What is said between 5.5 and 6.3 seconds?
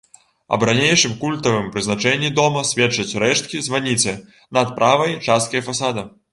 фасада.